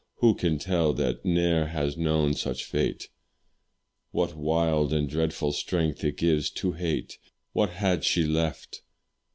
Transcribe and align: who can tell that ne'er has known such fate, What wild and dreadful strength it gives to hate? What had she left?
who 0.15 0.33
can 0.33 0.57
tell 0.57 0.93
that 0.93 1.23
ne'er 1.23 1.67
has 1.67 1.95
known 1.95 2.33
such 2.33 2.65
fate, 2.65 3.09
What 4.09 4.35
wild 4.35 4.91
and 4.93 5.07
dreadful 5.07 5.51
strength 5.51 6.03
it 6.03 6.17
gives 6.17 6.49
to 6.57 6.71
hate? 6.71 7.19
What 7.53 7.69
had 7.69 8.03
she 8.03 8.23
left? 8.23 8.81